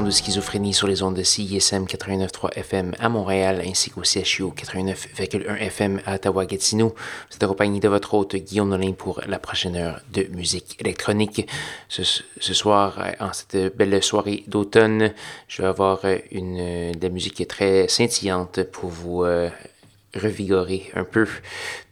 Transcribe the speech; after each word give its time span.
De 0.00 0.10
Schizophrénie 0.10 0.72
sur 0.72 0.86
les 0.86 1.02
ondes 1.02 1.16
de 1.16 1.22
CISM 1.22 1.84
89.3 1.84 2.54
FM 2.54 2.94
à 2.98 3.10
Montréal 3.10 3.62
ainsi 3.66 3.90
qu'au 3.90 4.04
CHU 4.04 4.44
89.1 4.44 5.58
FM 5.58 6.00
à 6.06 6.14
Ottawa-Gatineau. 6.14 6.94
Vous 7.30 7.44
accompagné 7.44 7.78
de 7.78 7.88
votre 7.88 8.14
hôte 8.14 8.36
Guillaume 8.36 8.70
Nolin 8.70 8.92
pour 8.92 9.20
la 9.26 9.38
prochaine 9.38 9.76
heure 9.76 10.00
de 10.10 10.22
musique 10.34 10.80
électronique. 10.80 11.46
Ce, 11.90 12.22
soir, 12.40 13.04
en 13.20 13.34
cette 13.34 13.76
belle 13.76 14.02
soirée 14.02 14.44
d'automne, 14.46 15.12
je 15.46 15.60
vais 15.60 15.68
avoir 15.68 16.00
une, 16.30 16.92
de 16.92 17.02
la 17.02 17.10
musique 17.10 17.46
très 17.46 17.86
scintillante 17.86 18.62
pour 18.62 18.88
vous 18.88 19.24
euh, 19.24 19.50
revigorer 20.14 20.90
un 20.94 21.04
peu. 21.04 21.26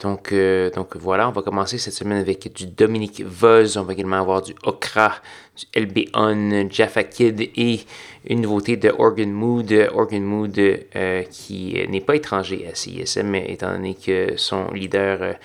Donc, 0.00 0.32
euh, 0.32 0.70
donc 0.70 0.96
voilà, 0.96 1.28
on 1.28 1.32
va 1.32 1.42
commencer 1.42 1.78
cette 1.78 1.94
semaine 1.94 2.20
avec 2.20 2.52
du 2.52 2.66
Dominique 2.66 3.22
Voz. 3.24 3.76
On 3.76 3.82
va 3.82 3.92
également 3.92 4.18
avoir 4.18 4.42
du 4.42 4.54
Okra, 4.62 5.14
du 5.56 5.80
LB 5.80 6.70
Jaffa 6.70 7.04
Kid 7.04 7.40
et 7.40 7.80
une 8.28 8.42
nouveauté 8.42 8.76
de 8.76 8.90
Organ 8.90 9.30
Mood. 9.30 9.72
Organ 9.94 10.22
Mood 10.22 10.58
euh, 10.58 11.22
qui 11.30 11.78
n'est 11.88 12.00
pas 12.00 12.16
étranger 12.16 12.66
à 12.70 12.74
CISM, 12.74 13.34
étant 13.34 13.72
donné 13.72 13.94
que 13.94 14.36
son 14.36 14.70
leader 14.72 15.36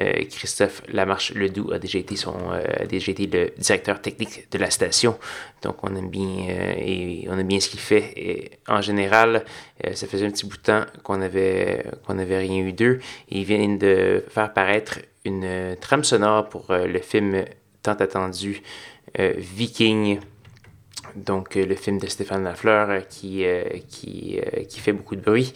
euh, 0.00 0.24
Christophe 0.30 0.82
Lamarche-Ledoux 0.88 1.72
a 1.72 1.78
déjà 1.78 1.98
été 1.98 2.14
son, 2.14 2.34
euh, 2.52 2.86
déjà 2.86 3.12
été 3.12 3.26
le 3.26 3.52
directeur 3.58 4.00
technique 4.00 4.50
de 4.50 4.58
la 4.58 4.70
station. 4.70 5.18
Donc 5.62 5.76
on 5.82 5.94
aime 5.96 6.10
bien 6.10 6.46
euh, 6.50 6.74
et 6.76 7.26
on 7.28 7.38
aime 7.38 7.46
bien 7.46 7.58
ce 7.58 7.68
qu'il 7.68 7.80
fait. 7.80 8.12
Et 8.16 8.50
en 8.68 8.82
général, 8.82 9.44
ça 9.94 10.06
faisait 10.06 10.26
un 10.26 10.30
petit 10.30 10.46
bout 10.46 10.56
de 10.56 10.62
temps 10.62 10.84
qu'on 11.02 11.22
avait 11.22 11.84
qu'on 12.06 12.16
rien 12.16 12.58
eu 12.58 12.72
d'eux. 12.72 13.00
Ils 13.30 13.44
viennent 13.44 13.78
de 13.78 14.24
faire 14.28 14.52
paraître 14.52 14.98
une 15.24 15.76
trame 15.80 16.04
sonore 16.04 16.48
pour 16.48 16.66
le 16.70 16.98
film 17.00 17.44
tant 17.82 17.92
attendu 17.92 18.62
Viking 19.16 20.20
donc 21.16 21.56
euh, 21.56 21.66
le 21.66 21.74
film 21.74 21.98
de 21.98 22.06
Stéphane 22.06 22.44
Lafleur 22.44 22.90
euh, 22.90 23.00
qui, 23.08 23.44
euh, 23.44 23.64
qui, 23.88 24.40
qui, 24.68 24.80
fait 24.80 24.92
beaucoup 24.92 25.16
de 25.16 25.20
bruit. 25.20 25.52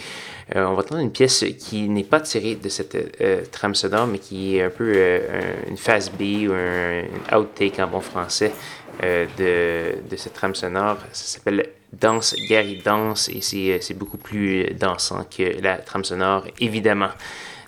on 0.54 0.74
va 0.74 0.82
entendre 0.82 1.00
une 1.00 1.12
pièce 1.12 1.44
qui 1.58 1.88
n'est 1.88 2.04
pas 2.04 2.20
tirée 2.20 2.54
de 2.56 2.68
cette 2.68 3.50
trame 3.50 3.74
sonore, 3.74 4.06
mais 4.06 4.18
qui 4.18 4.56
est 4.56 4.62
un 4.62 4.70
peu 4.70 5.20
une 5.68 5.76
phase 5.76 6.10
B 6.10 6.48
ou 6.48 6.52
un, 6.52 7.38
outtake 7.38 7.78
en 7.78 7.86
bon 7.86 8.00
français 8.00 8.52
de, 9.00 9.94
de, 10.08 10.16
cette 10.16 10.34
trame 10.34 10.54
sonore. 10.54 10.98
Ça 11.12 11.38
s'appelle 11.38 11.68
Danse, 11.92 12.34
Gary 12.48 12.82
Danse, 12.84 13.28
et 13.28 13.40
c'est 13.40 13.94
beaucoup 13.94 14.18
plus 14.18 14.74
dansant 14.74 15.24
que 15.24 15.60
la 15.62 15.78
trame 15.78 16.04
sonore, 16.04 16.44
évidemment. 16.60 17.10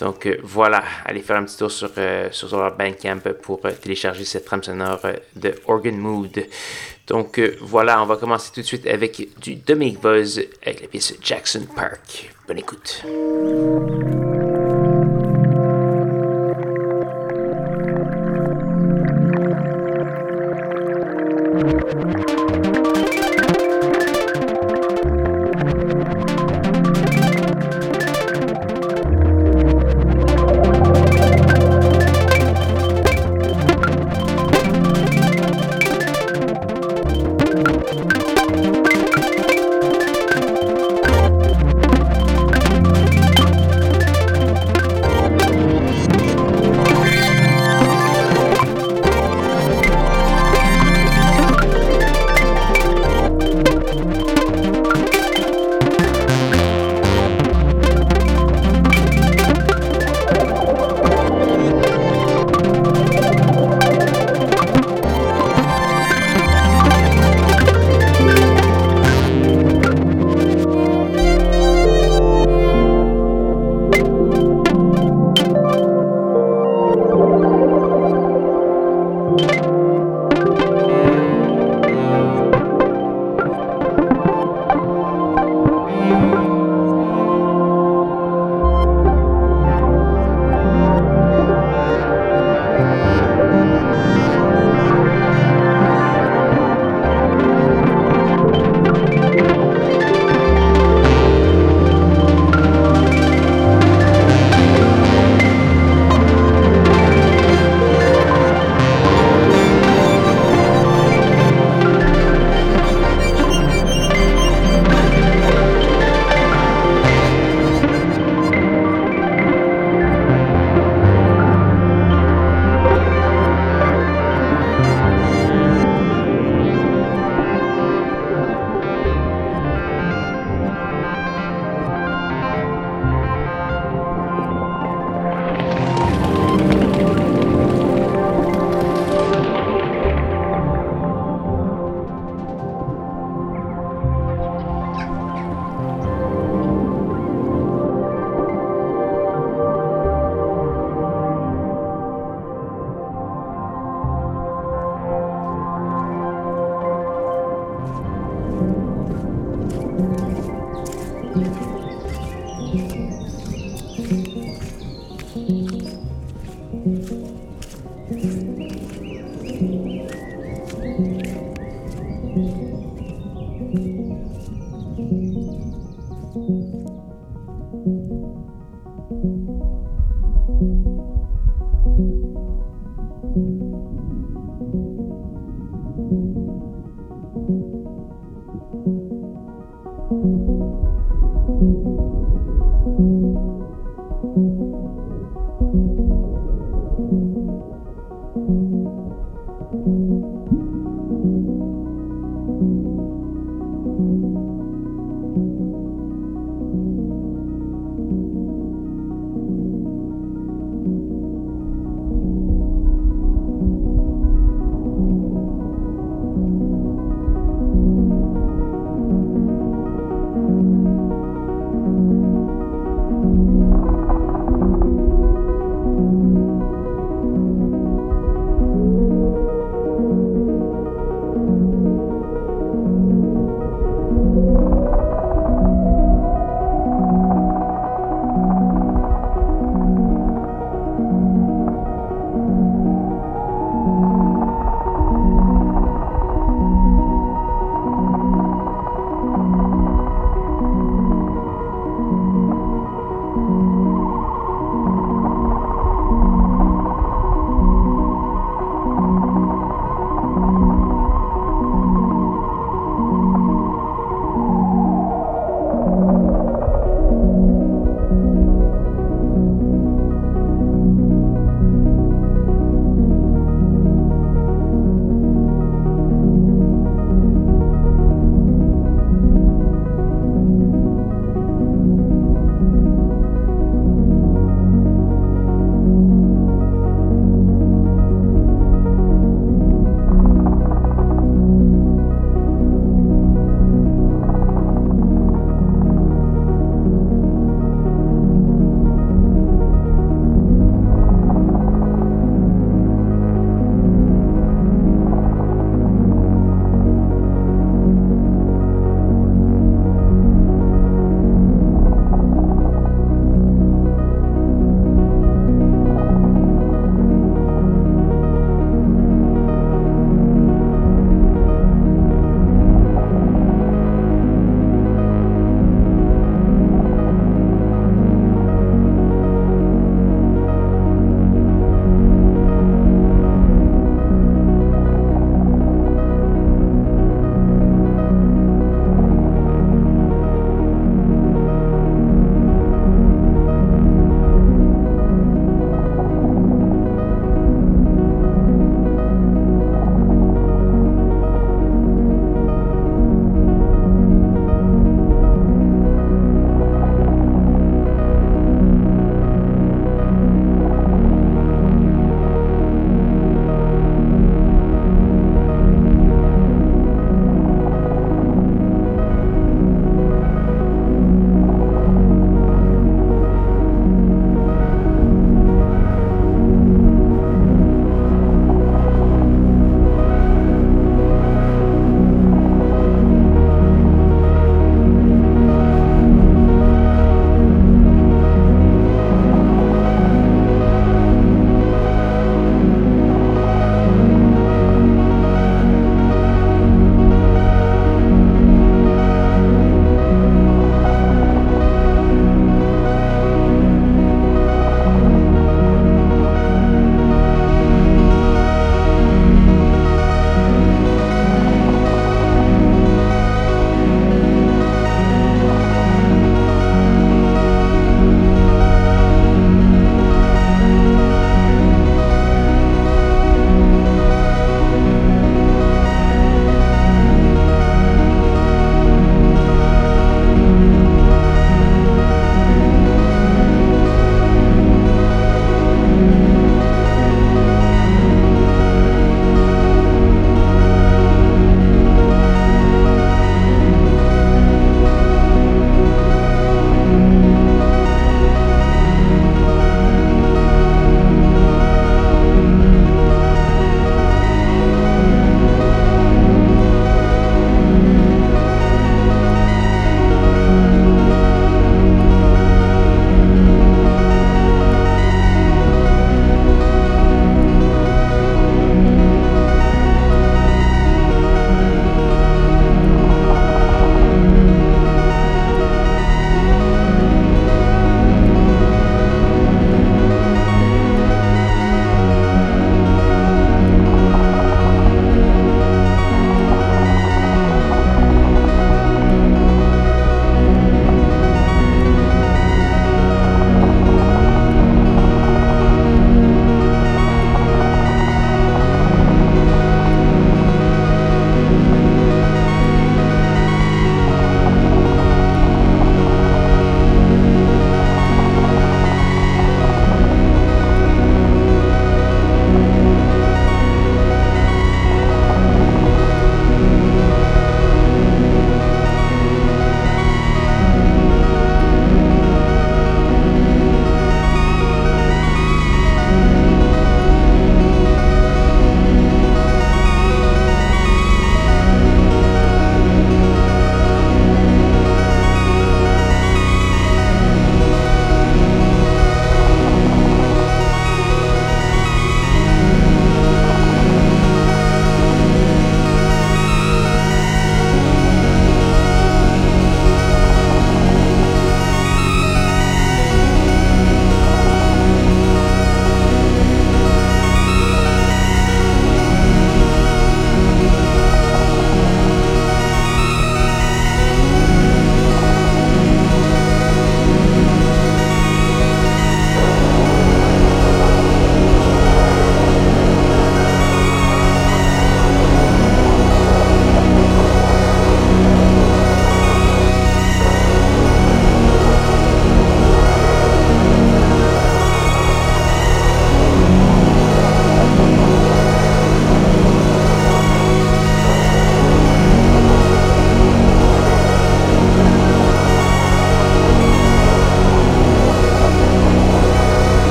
Donc 0.00 0.28
voilà, 0.42 0.84
allez 1.06 1.22
faire 1.22 1.36
un 1.36 1.44
petit 1.44 1.56
tour 1.56 1.70
sur, 1.70 1.90
sur 2.30 2.58
leur 2.58 2.76
Bandcamp 2.76 3.20
pour 3.42 3.62
télécharger 3.80 4.24
cette 4.24 4.44
trame 4.44 4.62
sonore 4.62 5.00
de 5.34 5.54
Organ 5.66 5.96
Mood. 5.96 6.46
Donc 7.06 7.38
euh, 7.38 7.56
voilà, 7.60 8.02
on 8.02 8.06
va 8.06 8.16
commencer 8.16 8.50
tout 8.52 8.60
de 8.60 8.66
suite 8.66 8.86
avec 8.86 9.28
du 9.40 9.54
Dominic 9.54 10.00
Buzz 10.00 10.42
avec 10.62 10.82
la 10.82 10.88
pièce 10.88 11.14
Jackson 11.22 11.66
Park. 11.74 12.34
Bonne 12.46 12.58
écoute. 12.58 13.04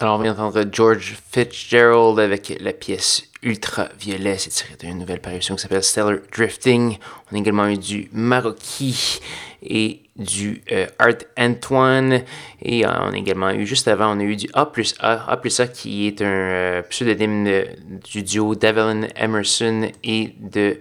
Alors, 0.00 0.18
on 0.18 0.22
vient 0.22 0.34
d'entendre 0.34 0.68
George 0.72 1.14
Fitzgerald 1.30 2.18
avec 2.18 2.58
la 2.60 2.72
pièce 2.72 3.30
Ultraviolet. 3.44 4.38
C'est 4.38 4.50
tiré 4.50 4.74
d'une 4.76 4.98
nouvelle 4.98 5.20
parution 5.20 5.54
qui 5.54 5.62
s'appelle 5.62 5.84
Stellar 5.84 6.16
Drifting. 6.36 6.98
On 7.30 7.36
a 7.36 7.38
également 7.38 7.68
eu 7.68 7.78
du 7.78 8.08
Maroki 8.12 9.20
et 9.62 10.00
du 10.16 10.62
euh, 10.72 10.86
Art 10.98 11.22
Antoine. 11.38 12.22
Et 12.60 12.84
euh, 12.84 12.90
on 13.02 13.12
a 13.12 13.16
également 13.16 13.50
eu, 13.52 13.66
juste 13.66 13.86
avant, 13.86 14.16
on 14.16 14.18
a 14.18 14.24
eu 14.24 14.34
du 14.34 14.48
A 14.52 14.66
plus 14.66 14.96
A. 14.98 15.30
A 15.30 15.36
plus 15.36 15.60
A 15.60 15.68
qui 15.68 16.08
est 16.08 16.20
un 16.22 16.24
euh, 16.26 16.82
pseudonyme 16.82 17.62
du 18.10 18.24
duo 18.24 18.56
d'Evelyn 18.56 19.06
Emerson 19.14 19.92
et 20.02 20.34
de 20.40 20.80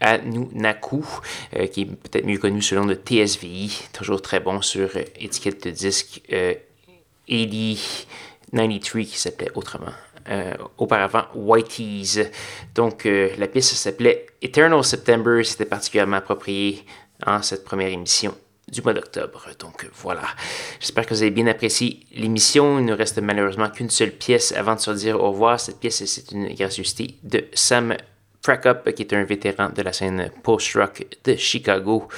Anunaku, 0.00 1.04
qui 1.72 1.80
est 1.80 1.86
peut-être 1.86 2.24
mieux 2.24 2.38
connu 2.38 2.62
sous 2.62 2.76
le 2.76 2.82
nom 2.82 2.86
de 2.86 2.94
TSVI. 2.94 3.82
Toujours 3.92 4.22
très 4.22 4.38
bon 4.38 4.62
sur 4.62 4.90
étiquette 5.18 5.64
de 5.64 5.70
disque 5.70 6.22
8093 7.28 9.06
qui 9.06 9.18
s'appelait 9.18 9.50
autrement. 9.54 9.92
auparavant 10.76 11.24
Whitey's. 11.34 12.20
Donc 12.74 13.04
la 13.04 13.46
pièce 13.48 13.72
s'appelait 13.74 14.26
Eternal 14.42 14.84
September, 14.84 15.42
c'était 15.44 15.64
particulièrement 15.64 16.16
approprié 16.16 16.84
en 17.26 17.42
cette 17.42 17.64
première 17.64 17.88
émission 17.88 18.34
du 18.70 18.82
mois 18.82 18.92
d'octobre. 18.92 19.46
Donc 19.58 19.88
voilà, 19.94 20.24
j'espère 20.80 21.06
que 21.06 21.14
vous 21.14 21.22
avez 21.22 21.30
bien 21.30 21.46
apprécié 21.46 22.00
l'émission. 22.12 22.78
Il 22.78 22.84
ne 22.84 22.92
reste 22.92 23.18
malheureusement 23.18 23.70
qu'une 23.70 23.90
seule 23.90 24.12
pièce 24.12 24.52
avant 24.52 24.74
de 24.74 24.80
se 24.80 24.90
dire 24.90 25.18
au 25.18 25.30
revoir. 25.30 25.58
Cette 25.58 25.80
pièce, 25.80 26.04
c'est 26.04 26.30
une 26.32 26.52
gracieuseté 26.54 27.18
de 27.22 27.46
Sam 27.54 27.96
Up, 28.48 28.92
qui 28.94 29.02
est 29.02 29.12
un 29.12 29.24
vétéran 29.24 29.70
de 29.74 29.82
la 29.82 29.92
scène 29.92 30.30
post-rock 30.42 31.06
de 31.24 31.36
Chicago. 31.36 32.08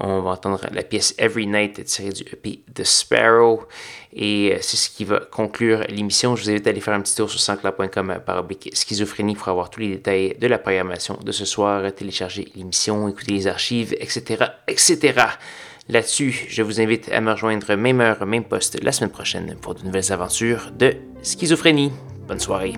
On 0.00 0.20
va 0.20 0.30
entendre 0.30 0.60
la 0.72 0.82
pièce 0.82 1.14
Every 1.18 1.46
Night 1.46 1.82
tirée 1.84 2.10
du 2.10 2.22
EP 2.22 2.60
The 2.74 2.84
Sparrow. 2.84 3.66
Et 4.12 4.52
euh, 4.52 4.58
c'est 4.60 4.76
ce 4.76 4.90
qui 4.90 5.04
va 5.04 5.20
conclure 5.20 5.80
l'émission. 5.88 6.36
Je 6.36 6.42
vous 6.42 6.50
invite 6.50 6.66
à 6.66 6.70
aller 6.70 6.80
faire 6.80 6.94
un 6.94 7.00
petit 7.00 7.14
tour 7.14 7.30
sur 7.30 7.40
sanscloud.com 7.40 8.20
par 8.24 8.44
schizophrénie 8.72 9.34
pour 9.34 9.48
avoir 9.48 9.70
tous 9.70 9.80
les 9.80 9.88
détails 9.88 10.36
de 10.38 10.46
la 10.46 10.58
programmation 10.58 11.18
de 11.22 11.32
ce 11.32 11.44
soir, 11.44 11.92
télécharger 11.94 12.48
l'émission, 12.54 13.08
écouter 13.08 13.32
les 13.32 13.46
archives, 13.46 13.94
etc. 13.98 14.44
etc. 14.68 15.14
Là-dessus, 15.88 16.46
je 16.48 16.62
vous 16.62 16.80
invite 16.80 17.10
à 17.12 17.20
me 17.20 17.30
rejoindre 17.30 17.74
même 17.76 18.00
heure, 18.00 18.26
même 18.26 18.44
poste 18.44 18.82
la 18.82 18.92
semaine 18.92 19.10
prochaine 19.10 19.56
pour 19.60 19.74
de 19.74 19.84
nouvelles 19.84 20.12
aventures 20.12 20.72
de 20.76 20.94
schizophrénie. 21.22 21.92
Bonne 22.26 22.40
soirée. 22.40 22.74